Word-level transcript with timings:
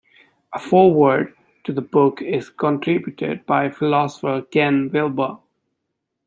A 0.51 0.57
foreword 0.57 1.35
to 1.63 1.71
the 1.71 1.81
book 1.81 2.23
is 2.23 2.49
contributed 2.49 3.45
by 3.45 3.69
philosopher 3.69 4.41
Ken 4.41 4.89
Wilber. 4.91 5.37